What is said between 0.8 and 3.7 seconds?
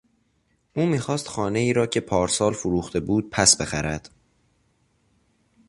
میخواست خانهای را که پارسال فروخته بود پس